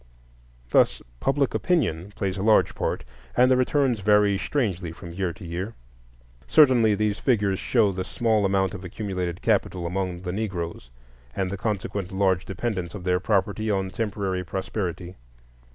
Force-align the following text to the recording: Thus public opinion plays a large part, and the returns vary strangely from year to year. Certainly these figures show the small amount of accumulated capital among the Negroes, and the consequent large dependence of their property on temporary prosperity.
Thus 0.71 0.99
public 1.19 1.53
opinion 1.53 2.11
plays 2.15 2.35
a 2.35 2.41
large 2.41 2.73
part, 2.73 3.03
and 3.37 3.51
the 3.51 3.55
returns 3.55 3.99
vary 3.99 4.35
strangely 4.35 4.91
from 4.91 5.11
year 5.13 5.31
to 5.33 5.45
year. 5.45 5.75
Certainly 6.47 6.95
these 6.95 7.19
figures 7.19 7.59
show 7.59 7.91
the 7.91 8.03
small 8.03 8.43
amount 8.43 8.73
of 8.73 8.83
accumulated 8.83 9.43
capital 9.43 9.85
among 9.85 10.21
the 10.23 10.33
Negroes, 10.33 10.89
and 11.35 11.51
the 11.51 11.55
consequent 11.55 12.11
large 12.11 12.45
dependence 12.45 12.95
of 12.95 13.03
their 13.03 13.19
property 13.19 13.69
on 13.69 13.91
temporary 13.91 14.43
prosperity. 14.43 15.17